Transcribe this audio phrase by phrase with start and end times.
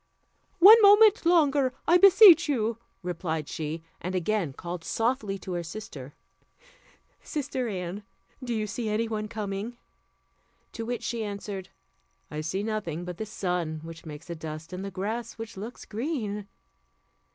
[0.57, 6.15] "One moment longer, I beseech you," replied she, and again called softly to her sister,
[7.21, 8.01] "Sister Anne,
[8.43, 9.77] do you see any one coming?"
[10.71, 11.69] To which she answered,
[12.31, 15.85] "I see nothing but the sun, which makes a dust, and the grass, which looks
[15.85, 16.47] green."